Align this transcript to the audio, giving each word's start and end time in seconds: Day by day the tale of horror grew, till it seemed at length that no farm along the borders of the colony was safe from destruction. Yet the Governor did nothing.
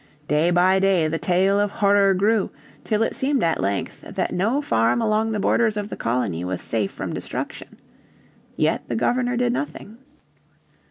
Day 0.27 0.49
by 0.49 0.79
day 0.79 1.07
the 1.07 1.19
tale 1.19 1.59
of 1.59 1.69
horror 1.69 2.15
grew, 2.15 2.49
till 2.83 3.03
it 3.03 3.15
seemed 3.15 3.43
at 3.43 3.61
length 3.61 4.01
that 4.01 4.33
no 4.33 4.59
farm 4.59 4.99
along 4.99 5.31
the 5.31 5.39
borders 5.39 5.77
of 5.77 5.89
the 5.89 5.95
colony 5.95 6.43
was 6.43 6.59
safe 6.63 6.89
from 6.89 7.13
destruction. 7.13 7.77
Yet 8.57 8.81
the 8.87 8.95
Governor 8.95 9.37
did 9.37 9.53
nothing. 9.53 9.99